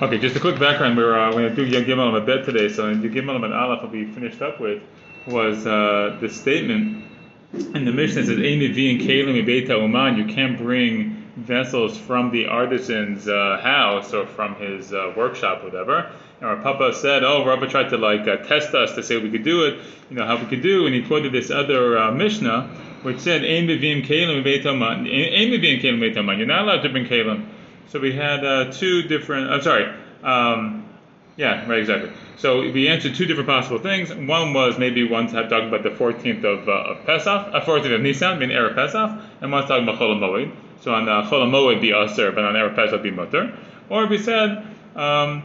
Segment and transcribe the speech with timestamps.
[0.00, 0.96] Okay, just a quick background.
[0.96, 2.68] We're uh, going to do Yom Gimel a bit today.
[2.68, 4.80] So in Yom Gimel and Aleph, what we finished up with
[5.26, 7.04] was uh, the statement
[7.52, 12.46] in the Mishnah says, "Ein and kelim beita uman." You can't bring vessels from the
[12.46, 16.08] artisan's uh, house or from his uh, workshop, whatever.
[16.40, 19.30] And Rav Papa said, "Oh, Rabbi tried to like uh, test us to say we
[19.30, 19.80] could do it.
[20.08, 22.70] You know how we could do." And he quoted this other uh, Mishnah
[23.02, 25.50] which said, "Ein kelim beita uman." Ein
[25.80, 26.38] kelim beita uman.
[26.38, 27.48] You're not allowed to bring kelim.
[27.88, 29.50] So we had uh, two different.
[29.50, 29.92] I'm sorry.
[30.22, 30.84] Um,
[31.36, 32.10] yeah, right, exactly.
[32.36, 34.12] So we answered two different possible things.
[34.12, 38.00] One was maybe one's talking about the 14th of, uh, of Pesach, uh, 14th of
[38.00, 40.52] Nisan, meaning Erev Pesach, and one's talking about Chol Moed.
[40.80, 43.56] So on uh, Chol Moed be Aser, but on Erev Pesach be Mutter.
[43.88, 45.44] Or we said um,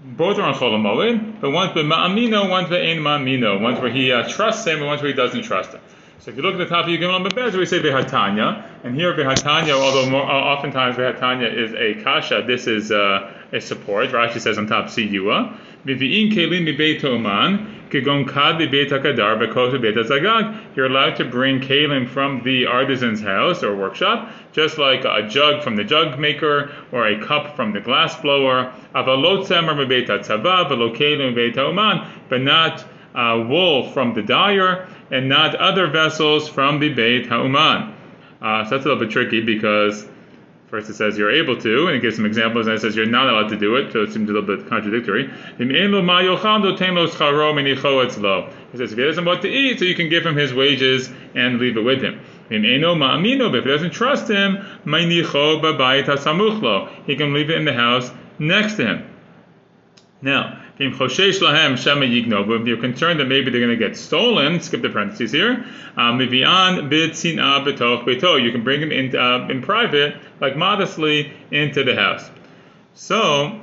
[0.00, 3.60] both are on Chol Moed, but one's with Ma'amino, one's Ein Ma'amino.
[3.60, 5.80] One's where he uh, trusts him, and one's where he doesn't trust him.
[6.20, 9.14] So if you look at the top of Yigim Bebez, we say Vehatanya, and here
[9.14, 14.10] Vehatanya, although more, uh, oftentimes Vehatanya is a kasha, this is uh, a support.
[14.10, 15.58] Rashi says on top Siyua.
[15.86, 20.76] Vivi'in kelim mibeit oman, kegon kad mibeit hakadar bekos mibeit zagag.
[20.76, 25.62] You're allowed to bring kelim from the artisan's house or workshop, just like a jug
[25.62, 28.74] from the jug maker or a cup from the glass blower.
[28.94, 32.84] Avalot semer mibeit tzava, velo kelim mibeit oman, but not
[33.14, 37.94] uh, wool from the dyer and not other vessels from the Beit Ha'uman.
[38.40, 40.06] Uh, so that's a little bit tricky because
[40.68, 43.04] first it says you're able to, and it gives some examples, and it says you're
[43.04, 45.28] not allowed to do it, so it seems a little bit contradictory.
[45.58, 45.64] He
[48.78, 51.58] says if he doesn't want to eat, so you can give him his wages and
[51.58, 52.20] leave it with him.
[52.48, 54.58] If he doesn't trust him,
[57.06, 59.04] he can leave it in the house next to him.
[60.22, 65.66] Now, if you're concerned that maybe they're going to get stolen, skip the parentheses here.
[65.96, 66.28] Um, you
[68.52, 72.30] can bring them in, uh, in private, like modestly, into the house.
[72.94, 73.60] So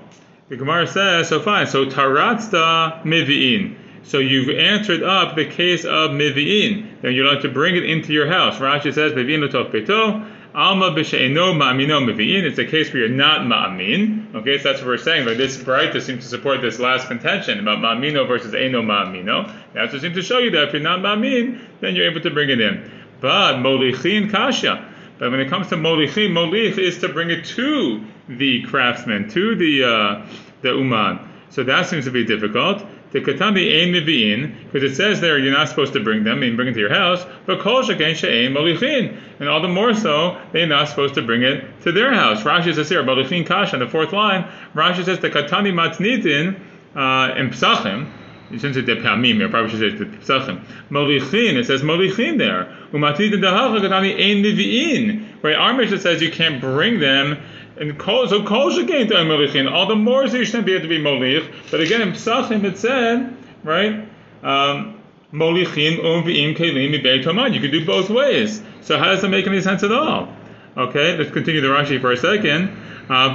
[0.50, 1.66] the Gemara says, so fine.
[1.68, 3.76] So taratzta mivi'in.
[4.04, 7.02] So you've answered up the case of mivi'in.
[7.02, 8.58] Then you're allowed to bring it into your house.
[8.58, 10.32] Rashi says, mivi'in beto.
[10.58, 12.42] Alma b'she'eno ma'amino mevi'in.
[12.42, 14.34] It's a case where you're not ma'amin.
[14.34, 15.28] Okay, so that's what we're saying.
[15.28, 19.54] Like this brighter seems to support this last contention about ma'amino versus eno ma'amino.
[19.76, 22.32] That's what seems to show you that if you're not ma'amin, then you're able to
[22.32, 22.92] bring it in.
[23.22, 24.92] But molichin kasha.
[25.20, 29.56] But when it comes to molichin, molich is to bring it to the craftsman, to
[29.56, 30.26] the uh,
[30.64, 31.20] the uman.
[31.52, 32.84] So that seems to be difficult.
[33.12, 36.58] The katami ein mivi'in, because it says there you're not supposed to bring them, mean
[36.58, 39.18] bring it to your house, but kol shekein she'ein molichin.
[39.40, 42.44] And all the more so, they're not supposed to bring it to their house.
[42.44, 44.44] Rashi says here, molichin kasha, in the fourth line,
[44.76, 46.60] Rashi says the katani matnitin
[46.96, 48.12] uh, in psachim,
[48.50, 50.64] you shouldn't say you probably should say psachim.
[50.90, 52.74] Molichin, it says molichin there.
[52.92, 55.42] Umatnitin dahacha katani ein mivi'in.
[55.42, 57.38] Where our Mishnah says you can't bring them
[57.80, 61.52] and so kol shekein to All the more so you be to be molich.
[61.70, 64.08] But again, in Psachim it said, right?
[64.44, 65.02] Um,
[65.34, 68.62] molichin um v'im kelim You could do both ways.
[68.82, 70.30] So how does that make any sense at all?
[70.78, 72.70] Okay, let's continue the Rashi for a second.
[73.10, 73.34] Uh,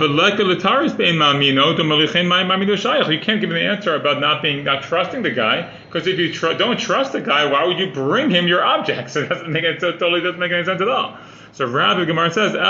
[3.10, 6.32] you can't give an answer about not being not trusting the guy because if you
[6.32, 9.16] tr- don't trust the guy, why would you bring him your objects?
[9.16, 11.18] it doesn't make it, totally doesn't make any sense at all.
[11.50, 12.60] So rather, Gemara says, So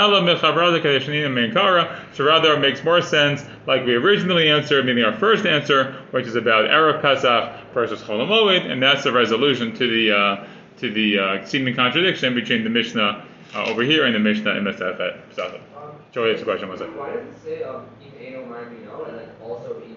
[2.25, 6.35] rather, it makes more sense, like we originally answered, meaning our first answer, which is
[6.35, 10.47] about erev Pesach versus Chol Hamoed, and that's the resolution to the uh,
[10.77, 14.63] to the uh, seeming contradiction between the Mishnah uh, over here in the Mishnah in
[14.63, 15.61] Masechet Pesachim.
[16.11, 16.69] Joey, it's a question.
[16.69, 16.95] Was it?
[16.95, 19.95] Why does it say um, in Eno Marmino and then also in?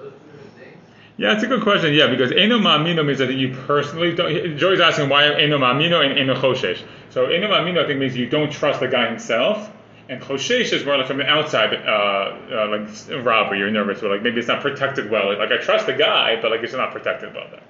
[0.00, 0.76] Those two different things.
[1.18, 1.92] Yeah, it's a good question.
[1.92, 4.56] Yeah, because Eno Ma'amino means that you personally don't.
[4.56, 6.82] Joey's asking why Eno Ma'amino and Eno Choshesh.
[7.10, 9.70] So Eno Ma'amino, I think, means you don't trust the guy himself.
[10.08, 14.08] And Choshesh is more like from the outside, uh, uh, like robbery, you're nervous, or
[14.08, 15.36] like maybe it's not protected well.
[15.36, 17.60] Like I trust the guy, but like it's not protected well there.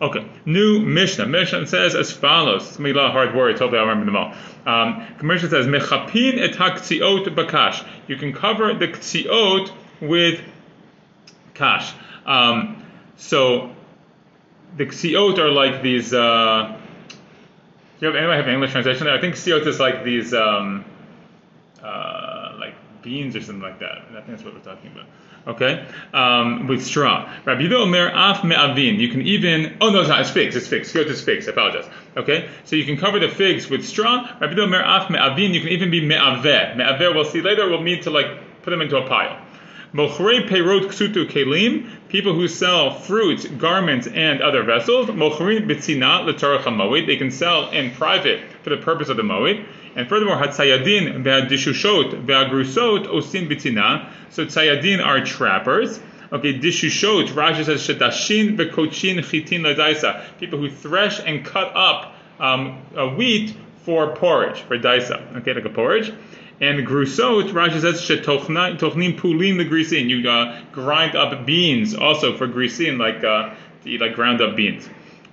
[0.00, 1.26] Okay, new Mishnah.
[1.26, 2.68] Mishnah says as follows.
[2.68, 3.58] It's a lot of hard words.
[3.58, 4.34] Hopefully, I'll remember them all.
[4.64, 6.52] Um, Mishnah says mechapin et
[7.34, 7.84] bakash.
[8.06, 10.40] You can cover the ktziot with
[11.54, 11.92] kash.
[12.26, 12.84] Um,
[13.16, 13.74] so
[14.76, 16.14] the ktziot are like these.
[16.14, 16.78] Uh,
[17.98, 19.08] do you have anybody have an English translation?
[19.08, 20.32] I think ktziot is like these.
[20.32, 20.84] Um,
[21.82, 22.17] uh,
[23.08, 23.96] beans or something like that.
[24.10, 25.06] I think that's what we're talking about
[25.48, 27.32] okay, um, with straw.
[27.44, 28.98] Rabbi Omer af me'avin.
[28.98, 30.92] You can even, oh no, it's figs, it's figs.
[30.92, 31.86] Go to figs, I apologize.
[32.16, 34.30] Okay, so you can cover the figs with straw.
[34.40, 35.54] Rabbi Omer af me'avin.
[35.54, 36.76] You can even be me'aveh.
[36.76, 39.40] Me'aveh, we'll see later, we'll need to like put them into a pile.
[39.94, 45.08] Mochrei peirot ksutu kelim, people who sell fruits, garments, and other vessels.
[45.08, 49.64] Mochrin b'tzina l'tarach moed, they can sell in private for the purpose of the moed.
[49.94, 54.10] And furthermore, hatzayadin ve'adishushot ve'agrusot osin bitina.
[54.30, 56.00] So tzayadin are trappers.
[56.30, 60.24] Okay, dishushot, Rashi says shedashin ve'kochin chitin ladaisa.
[60.38, 62.76] People who thresh and cut up um,
[63.16, 65.36] wheat for porridge, for daisa.
[65.38, 66.12] Okay, like a porridge.
[66.60, 70.08] And grusot, Rashi says shetochnim pulin the grisin.
[70.08, 74.56] You uh, grind up beans also for grisin, like uh, to eat like ground up
[74.56, 74.88] beans.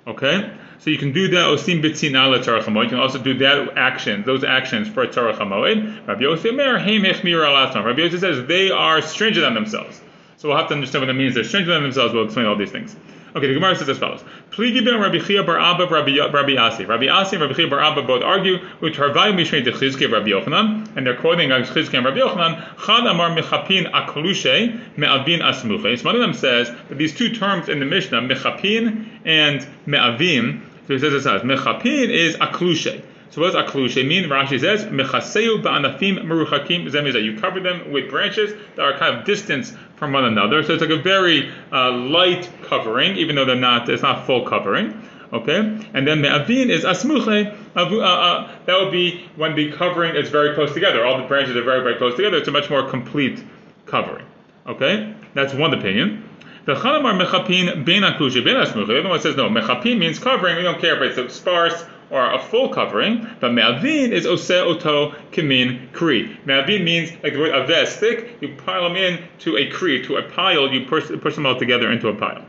[0.06, 0.52] Okay.
[0.78, 4.44] So you can do that osim bitzina la You can also do that action, those
[4.44, 6.08] actions for hamoed.
[6.08, 10.02] Rabbi Yosef Rabbi Yosef says they are stringent on themselves.
[10.38, 11.36] So we'll have to understand what that means.
[11.36, 12.14] They're stringent on themselves.
[12.14, 12.96] We'll explain all these things.
[13.36, 16.86] Okay, the Gemara says as follows: Pligi ben Rabbi Chia bar Abba Rabbi Asi.
[16.86, 20.30] Rabbi Asi and Rabbi Chia bar Abba both argue with Harvai Mishnei de Chizki Rabbi
[20.30, 22.86] Yochanan, and they're quoting Chizki and Rabbi Yochanan.
[22.86, 26.00] Chad Amar Mechapin Aklushe Me'avin Asmuche.
[26.00, 30.62] So one of them says that these two terms in the Mishnah, Mechapin and Me'avin.
[30.88, 33.04] So he says it says Mechapin is Aklushe.
[33.36, 34.30] So what does aklushe mean?
[34.30, 36.90] Rashi says, Mechaseu ba'anafim meruchakim.
[36.90, 40.64] That you cover them with branches that are kind of distance from one another.
[40.64, 44.48] So it's like a very uh, light covering, even though they're not, it's not full
[44.48, 45.04] covering.
[45.34, 45.58] Okay,
[45.94, 47.54] and then me'avin is asmuche.
[47.76, 51.06] Uh, uh, that would be when the covering is very close together.
[51.06, 52.38] All the branches are very, very close together.
[52.38, 53.44] It's a much more complete
[53.86, 54.26] covering.
[54.66, 56.24] Okay, that's one opinion.
[56.64, 58.88] The chanamar mechapin ben aklushe ben asmuche.
[58.88, 59.50] The other one says no.
[59.50, 60.56] Mechapin means covering.
[60.56, 65.12] We don't care if it's sparse or a full covering, but me'avin is ose oto
[65.32, 66.38] kimin kri.
[66.46, 70.18] Me'avin means like the word aves, thick, you pile them in to a kri, to
[70.18, 72.46] a pile, you push, push them all together into a pile.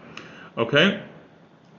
[0.59, 1.01] Okay?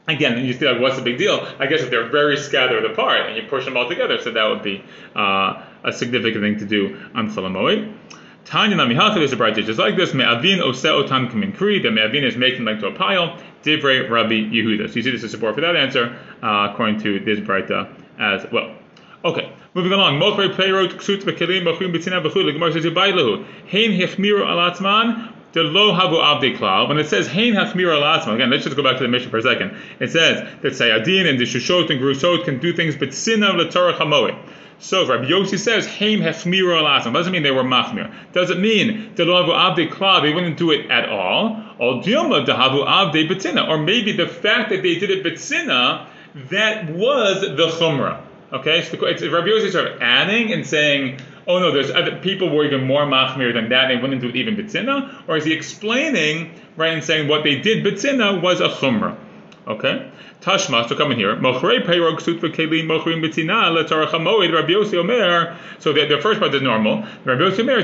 [0.07, 1.45] Again, you see, like, what's the big deal?
[1.59, 4.45] I guess if they're very scattered apart and you push them all together, so that
[4.45, 4.81] would be
[5.15, 7.94] uh, a significant thing to do on Chol Hamoed.
[8.45, 10.13] Tanya Namihacha, there's a bright just like this.
[10.13, 11.79] Me'avin ose otan kamin kri.
[11.79, 13.38] The me'avin is making them to a pile.
[13.63, 14.89] Divrei Rabbi Yehuda.
[14.89, 17.39] So you see this is support for that answer, uh, according to this
[18.19, 18.75] as well.
[19.25, 20.19] Okay, moving along.
[20.19, 21.25] Mochrei peirot ksut.
[21.25, 21.33] The
[22.54, 25.33] Gemara says hechmiru alatzman.
[25.54, 26.88] The lo havu.
[26.88, 29.38] When it says hein hachmiru alatzman, again, let's just go back to the Mishnah for
[29.38, 29.77] a second.
[30.00, 33.98] It says that sayadin and the shushot and grusot can do things, but sinna l'torah
[33.98, 34.38] hamoed.
[34.80, 38.13] So Rabbi Yossi says Haim Hechmiro Alasim, doesn't mean they were Machmir.
[38.31, 41.63] Does it mean that Lavu Abde Kla, they wouldn't do it at all?
[41.79, 42.12] Or maybe
[44.12, 46.07] the fact that they did it Betina,
[46.50, 48.21] that was the Chumrah.
[48.53, 52.50] Okay, so it's, Rabbi Yossi sort of adding and saying, oh no, there's other people
[52.50, 55.51] were even more machmir than that, they wouldn't do it even betzina, or is he
[55.53, 59.18] explaining, right, and saying what they did betzina was a chumrah?
[59.68, 60.10] Okay,
[60.40, 61.36] Tashma, so come in here.
[61.36, 63.22] V'kelim mochrim
[64.54, 65.58] Rabbi Yossi Omer.
[65.80, 67.04] So the, the first part is normal.
[67.25, 67.81] Rabbi Yossi Omer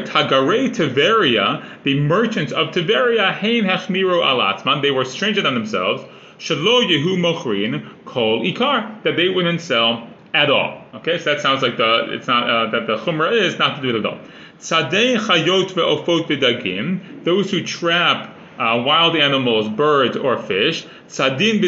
[1.84, 4.82] the merchants of Tiberia, hein.
[4.82, 6.04] They were stringent on themselves.
[6.40, 10.86] Shalo yehu mochrin kol ikar that they wouldn't sell at all.
[10.94, 13.82] Okay, so that sounds like the it's not uh, that the chumrah is not to
[13.82, 14.20] do it at all.
[14.60, 17.26] Tzadei chayot ve'ofot v'dagim.
[17.26, 18.34] Those who trap
[18.64, 20.86] uh, wild animals, birds, or fish.
[21.08, 21.62] Sadin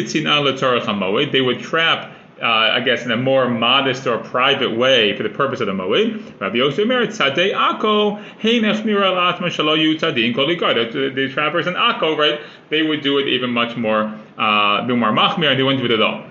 [1.32, 2.12] They would trap.
[2.38, 5.72] Uh, I guess in a more modest or private way for the purpose of the
[5.72, 6.38] moed.
[6.38, 11.14] Rabbi Yosef merit tzadei ako hein echmira latma shaloyu tzadin kolikar.
[11.14, 12.38] The, trappers in Akko, right?
[12.68, 14.02] They would do it even much more,
[14.36, 16.24] uh, more machmir, and they wouldn't do it at all.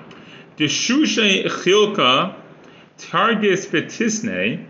[0.57, 2.35] The shushe chilka
[2.99, 4.63] targis betisne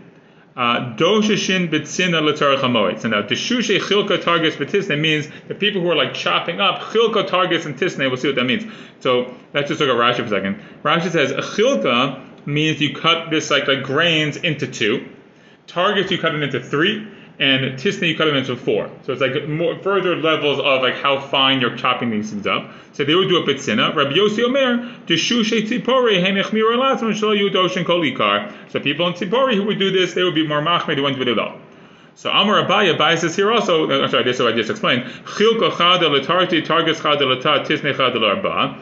[0.56, 3.00] Doshashin b'tzina l'tarach hamoed.
[3.00, 7.26] So now, deshushe chilka targets b'tisne means the people who are like chopping up chilka
[7.26, 7.98] targets and tisne.
[8.08, 8.64] We'll see what that means.
[9.00, 10.62] So let's just look at Rashi for a second.
[10.82, 15.06] Rashi says chilka means you cut this like like grains into two.
[15.66, 17.06] Targets you cut it into three
[17.38, 18.90] and tisne you cut them into four.
[19.04, 22.70] So it's like more further levels of like how fine you're chopping these things up.
[22.92, 23.94] So they would do a bitzina.
[23.94, 28.52] Rabbi Yossi Omer, Deshushe Tzipori, Henech Miralatzim, Shal Yudoshin Kolikar.
[28.70, 31.22] So people in Tzipori who would do this, they would be more machmed, they wouldn't
[31.22, 31.58] do it at all.
[32.14, 34.70] So Amar Abaye Abaye says here also, uh, I'm sorry, this is what I just
[34.70, 35.04] explained.
[35.24, 38.78] Chilka chad letarti, targets chad letat, tisne chad arba.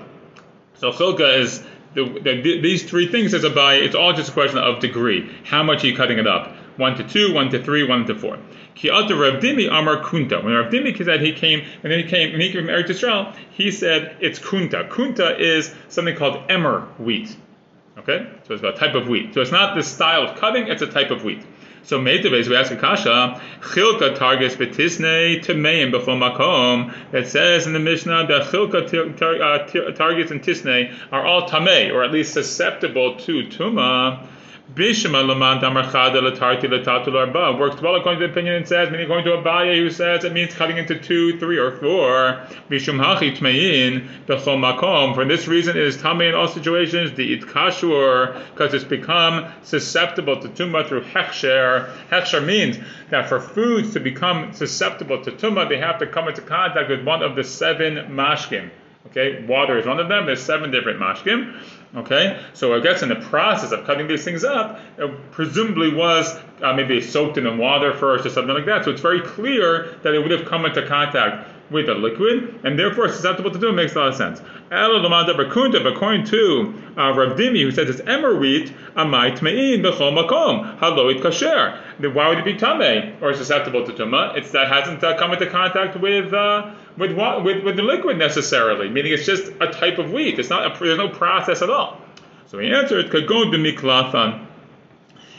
[0.78, 3.84] So chilka is the, the, these three things as a.
[3.84, 5.28] It's all just a question of degree.
[5.44, 6.53] How much are you cutting it up?
[6.76, 8.38] One to two, one to three, one to four.
[8.75, 10.43] Ki ata Rav Dimi Amar Kunta.
[10.43, 12.88] When Rav Dimi said he came, and then he came, and he came from Eretz
[12.88, 14.88] Yisrael, he said it's Kunta.
[14.88, 17.37] Kunta is something called emmer wheat.
[17.99, 19.35] Okay, so it's a type of wheat.
[19.35, 21.43] So it's not the style of cutting; it's a type of wheat.
[21.85, 26.95] So Meitaves, we ask Akasha, Chilka targets betisne temeim b'chol makom.
[27.12, 32.02] That says in the Mishnah that Chilka uh, targets and tisne are all tamei, or
[32.02, 34.26] at least susceptible to tuma.
[34.73, 38.90] Bishma Laman Damar Chada Latarti Latatul Arba works well according to the opinion and says,
[38.90, 42.40] meaning according to Abaye who says it means cutting into two, three, or four.
[42.71, 45.14] Bishum Hachi Tmein Bechol Makom.
[45.14, 50.40] For this reason, it is Tamei in all situations, the Itkashur, because it's become susceptible
[50.40, 51.94] to Tumah through Hechsher.
[52.09, 52.78] Hechsher means
[53.11, 57.04] that for foods to become susceptible to Tumah, they have to come into contact with
[57.04, 58.71] one of the seven mashkim.
[59.08, 60.25] Okay, water is one of them.
[60.26, 61.61] There's seven different mashkim.
[61.94, 66.34] Okay, so I guess in the process of cutting these things up, it presumably was
[66.62, 68.84] uh, maybe soaked in the water first or something like that.
[68.84, 72.78] So it's very clear that it would have come into contact with a liquid and
[72.78, 74.40] therefore susceptible to do it makes a lot of sense.
[74.70, 81.20] According to uh, Rav Dimi, who says it's emmer wheat, amai tmein b'chol makom, haloit
[81.20, 81.78] kasher.
[82.12, 84.37] Why would it be tame or susceptible to tuma?
[84.37, 86.32] It's that hasn't uh, come into contact with.
[86.32, 90.38] Uh, with, with with the liquid necessarily, meaning it's just a type of wheat.
[90.38, 92.00] It's not a, there's no process at all.
[92.46, 94.46] So he answered, "Kagon b'miklathan."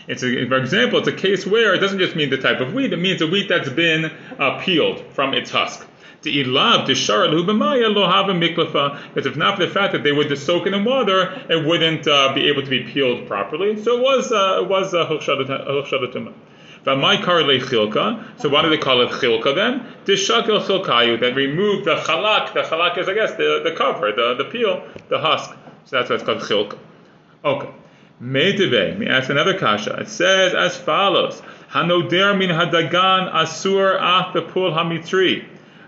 [0.07, 2.73] It's a, for example, it's a case where it doesn't just mean the type of
[2.73, 4.05] wheat; it means a wheat that's been
[4.37, 5.87] uh, peeled from its husk.
[6.23, 8.99] To ilav to shara lubamaya lo have miklafa.
[9.13, 11.65] Because if not for the fact that they would just soak it in water, it
[11.65, 13.81] wouldn't uh, be able to be peeled properly.
[13.81, 15.05] So it was uh, it was uh,
[16.93, 18.39] my karle chilka.
[18.39, 19.81] So why do they call it chilka then?
[20.05, 21.19] Dishakel chilkayu.
[21.19, 22.53] Then remove the chalak.
[22.53, 25.49] The chalak is, I guess, the, the cover, the, the peel, the husk.
[25.85, 26.77] So that's why it's called chilka.
[27.43, 27.69] Okay.
[28.21, 28.99] Meiteve.
[28.99, 29.95] Me ask another kasha.
[30.01, 35.45] It says as follows: Hanoder min hadagan asur af bepul hamitri.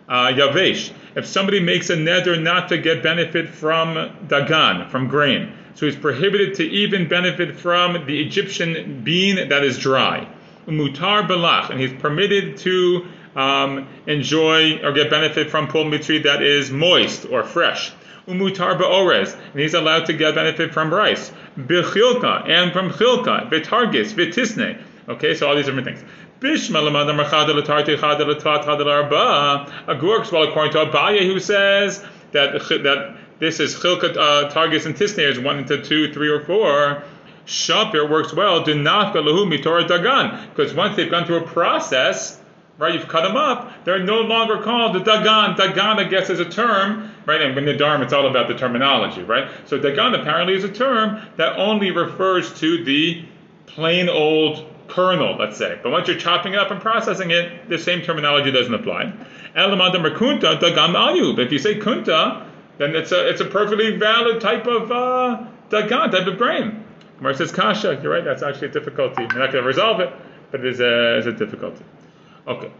[0.09, 0.91] Uh, yavesh.
[1.15, 3.95] If somebody makes a neder not to get benefit from
[4.27, 9.77] dagan, from grain, so he's prohibited to even benefit from the Egyptian bean that is
[9.77, 10.27] dry
[10.67, 16.41] mutar balach, and he's permitted to um, enjoy or get benefit from pul mitri that
[16.41, 17.91] is moist or fresh.
[18.27, 21.31] Umutar ba'orez, and he's allowed to get benefit from rice.
[21.57, 24.81] Bichilka, and from chilka, vitargis, vitisne.
[25.07, 26.03] Okay, so all these different things.
[26.41, 29.71] Bishma lamada marchada latarti chada latvat chada larba.
[29.87, 34.85] A gurks, well, according to Abaye, who says that that this is chilka, uh, targis,
[34.85, 37.03] and tisne is one into two, three, or four.
[37.47, 42.41] Shapir works well, do not lahu mitora dagan, because once they've gone through a process,
[42.77, 45.55] right, you've cut them up, they're no longer called the dagan.
[45.55, 48.53] Dagan, I guess, is a term, right, and in the Dharma, it's all about the
[48.53, 49.49] terminology, right?
[49.65, 53.23] So dagan apparently is a term that only refers to the
[53.65, 55.79] plain old kernel, let's say.
[55.81, 59.13] But once you're chopping it up and processing it, the same terminology doesn't apply.
[59.55, 62.45] kunta dagan But if you say kunta,
[62.77, 66.83] then it's a it's a perfectly valid type of uh, dagan, type of grain.
[67.17, 67.99] Gemara says kasha.
[68.01, 68.23] You're right.
[68.23, 69.23] That's actually a difficulty.
[69.23, 70.13] We're not going to resolve it,
[70.51, 71.83] but it is a, is a difficulty.
[72.47, 72.71] Okay.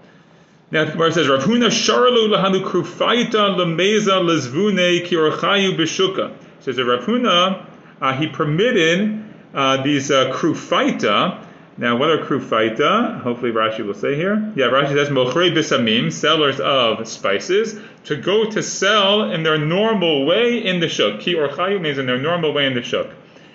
[0.70, 6.36] Now the Gemara says Rav Huna sharlu lahanu krufaita lemeza lezvune kirchayu b'shuka.
[6.60, 7.66] Says that Rav Huna
[8.02, 11.44] uh, he permitted uh, these uh, krufaita.
[11.80, 13.22] Now, what are krufaita?
[13.22, 14.52] Hopefully, Rashi will say here.
[14.56, 20.26] Yeah, Rashi says mochrei bisamim, sellers of spices, to go to sell in their normal
[20.26, 21.20] way in the shuk.
[21.20, 23.08] Ki orchayu means in their normal way in the shuk.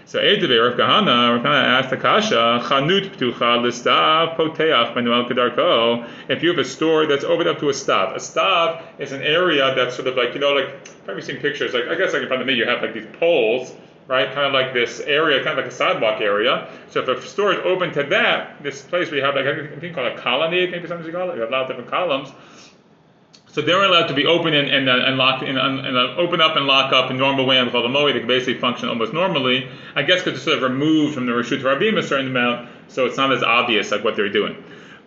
[0.05, 6.09] So Eideve Rav Kahana, Rav asked Akasha, Chanut ptucha listav poteach manuel kedarko.
[6.29, 9.23] If you have a store that's opened up to a stav, a stav is an
[9.23, 12.13] area that's sort of like you know like have probably seen pictures like I guess
[12.13, 13.75] like in front of me you have like these poles.
[14.09, 16.69] Right, kind of like this area, kind of like a sidewalk area.
[16.91, 19.79] So if a store is open to that, this place where you have like I
[19.79, 21.37] think called a colonnade, maybe sometimes you call it.
[21.37, 22.29] You have a lot of different columns.
[23.53, 26.41] So they're allowed to be open and, and, uh, and lock and, and uh, open
[26.41, 28.15] up and lock up in normal way on the Moed.
[28.15, 29.69] They can basically function almost normally.
[29.95, 33.05] I guess because it's sort of removed from the Rishut Rabim a certain amount, so
[33.05, 34.57] it's not as obvious like what they're doing.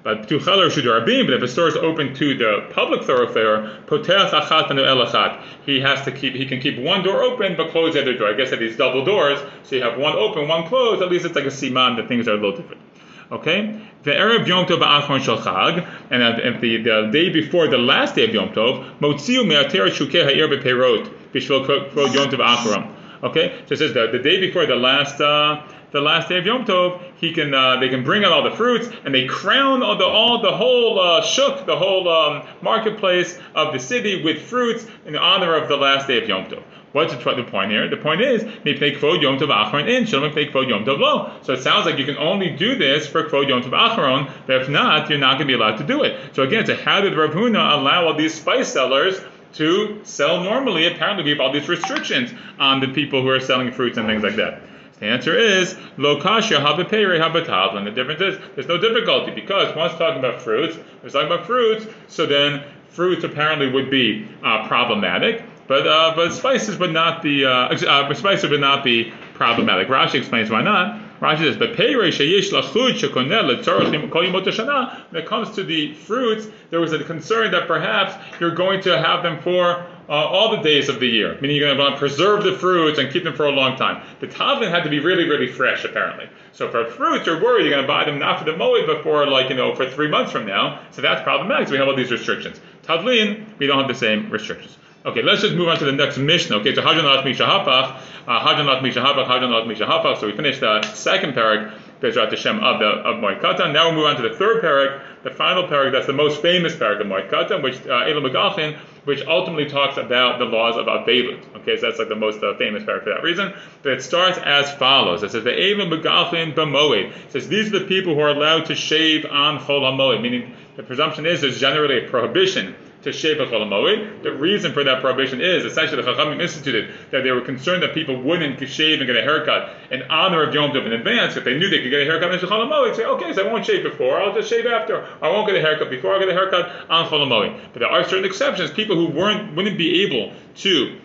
[0.04, 4.30] But to Rishut Rabim, but if a store is open to the public thoroughfare, Poteach
[4.30, 8.04] Achat Elachat, he has to keep he can keep one door open but close the
[8.04, 8.30] other door.
[8.30, 11.02] I guess at these double doors, so you have one open, one closed.
[11.02, 12.85] At least it's like a siman that things are a little different.
[13.32, 18.14] Okay, the Erev Yom Tov Achron Shel Chag, and the, the day before the last
[18.16, 22.92] day of Yom Tov, Motziu Me'ater Shukei Ha'ir Bepeirot Bishvil Kvod Yom Tov Achron.
[23.24, 26.46] Okay, so it says that the day before the last uh, the last day of
[26.46, 29.82] Yom Tov, he can uh, they can bring out all the fruits and they crown
[29.82, 34.42] all the all the whole uh, shuk, the whole um, marketplace of the city with
[34.42, 36.62] fruits in honor of the last day of Yom Tov.
[36.96, 37.90] What's the point here?
[37.90, 41.30] The point is, Mipnei Kvod Yom Tov Acharon in, Shalom Mipnei Kvod Yom Tov Lo.
[41.42, 44.62] So it sounds like you can only do this for Kvod Yom Tov Acharon, but
[44.62, 46.34] if not, you're not going to be allowed to do it.
[46.34, 49.20] So again, so how did Rav Huna allow all these spice sellers
[49.56, 50.88] to sell normally?
[50.88, 54.24] Apparently, we have all these restrictions on the people who are selling fruits and things
[54.24, 54.62] like that.
[55.02, 57.84] The answer is lo kasha habepere habatavlin.
[57.84, 61.88] The difference is there's no difficulty because once talking about fruits, we're talking about fruits,
[62.08, 65.44] so then fruits apparently would be uh, problematic.
[65.68, 69.88] But uh, but spices would not be uh, uh, spices would not be problematic.
[69.88, 71.02] Rashi explains why not.
[71.20, 75.94] Rashi says, "But sheyesh lachud shekoneh letzorach kol yimot hashana." When it comes to the
[75.94, 80.56] fruits, there was a concern that perhaps you're going to have them for uh, all
[80.56, 83.12] the days of the year, meaning you're going to want to preserve the fruits and
[83.12, 84.04] keep them for a long time.
[84.20, 86.30] The tavlin had to be really, really fresh, apparently.
[86.52, 89.02] So for fruits, you're worried you're going to buy them not for the moed, but
[89.02, 90.82] for like you know for three months from now.
[90.92, 91.70] So that's problematic.
[91.70, 92.62] So we have all these restrictions.
[92.84, 94.78] Tavlin, we don't have the same restrictions.
[95.06, 96.58] Okay, let's just move on to the next Mishnah.
[96.58, 100.20] Okay, so Hajan Lat Misha Hapach, Hajan Lat Misha Hapach, Hajan Misha Hapach.
[100.20, 103.72] So we finished the second parak, Bezrat Hashem of the of Moed Katan.
[103.72, 105.92] Now we move on to the third parak, the final parak.
[105.92, 110.40] That's the most famous parak of Moed Katan, which uh, Megachin, which ultimately talks about
[110.40, 111.56] the laws of Avelut.
[111.58, 113.54] Okay, so that's like the most uh, famous parak for that reason.
[113.84, 115.22] But it starts as follows.
[115.22, 117.12] It says the Elam Megachin b'Moed.
[117.12, 120.84] It says these are the people who are allowed to shave on Chol meaning the
[120.84, 124.24] presumption is there's generally a prohibition to shave a Chol Hamoed.
[124.24, 127.94] The reason for that prohibition is essentially the Chachamim instituted that they were concerned that
[127.94, 131.38] people wouldn't shave and get a haircut in honor of Yom Tov in advance.
[131.38, 133.52] If they knew they could get a haircut on Chol Hamoed, say, okay, so I
[133.52, 135.08] won't shave before, I'll just shave after.
[135.22, 137.60] I won't get a haircut before, I'll get a haircut on cholamoid.
[137.74, 138.72] But there are certain exceptions.
[138.72, 141.00] People who weren't wouldn't be able to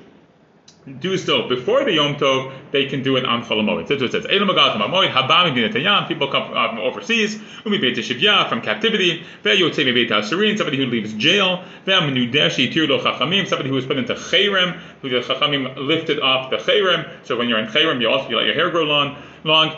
[0.99, 3.87] do so before the Yom Tov, they can do it on Chol Hamoed.
[3.87, 4.25] That's what it says.
[4.25, 13.85] Dinatayam, people come from uh, overseas, from captivity, somebody who leaves jail, somebody who was
[13.87, 18.01] put into Chayrim, who the Chachamim lifted off the Chayrim, so when you're in Chayrim,
[18.01, 19.77] you also you let your hair grow long, long,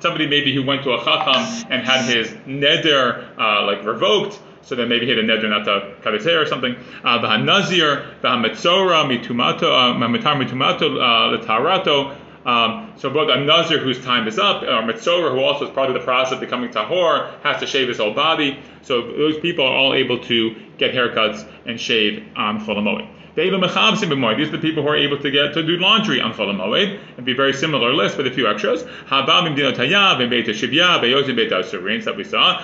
[0.00, 4.74] Somebody maybe who went to a chacham and had his neder uh, like revoked, so
[4.74, 6.74] then maybe he had a neder not to cut or something.
[7.04, 12.16] V'hanazir, uh, v'hametzora, mitumato, uh, mitar mitumato, uh, letarato.
[12.46, 15.88] Um, so both a nazir whose time is up, or mitzora who also is part
[15.88, 18.58] of the process of becoming tahor, has to shave his whole body.
[18.82, 23.19] So those people are all able to get haircuts and shave on Chol Hamoed.
[23.36, 26.98] These are the people who are able to get to do laundry on Chol Moed.
[27.12, 28.82] It'd be a very similar list with a few extras.
[28.82, 32.62] Habam Dinot Hayav, Beit Shivya, Beyozim Beit Asurin, that we saw.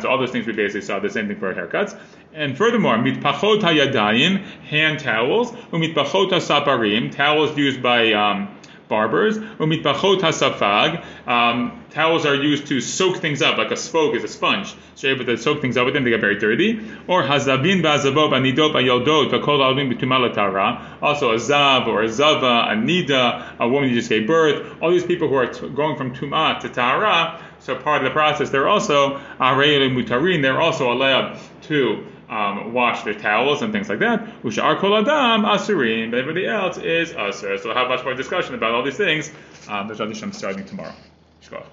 [0.00, 0.98] So all those things we basically saw.
[0.98, 1.96] The same thing for haircuts.
[2.32, 8.48] And furthermore, mitpachot hayadayim, hand towels, umitpachot saparim, towels used by um,
[8.90, 9.38] barbers.
[9.38, 11.02] Hasafag.
[11.26, 14.74] Um, towels are used to soak things up, like a spoke is a sponge.
[14.94, 16.78] So you're able to soak things up with them, they get very dirty.
[17.06, 21.00] Or hazavin ba'azavot anidot ba'yodot v'kol alvin b'tumalatara.
[21.00, 24.76] Also a zav or a zava, a nida, a woman who just gave birth.
[24.82, 28.10] All these people who are t- going from tuma to tahara, so part of the
[28.10, 33.88] process, they're also arei mutarin, they're also allowed to um, wash their towels and things
[33.88, 34.20] like that.
[34.44, 37.58] Ushar kol adam asurin, but everybody else is asur.
[37.58, 39.30] So we'll have much more discussion about all these things.
[39.68, 40.94] Um, there's other starting tomorrow.
[41.42, 41.66] Shkoch.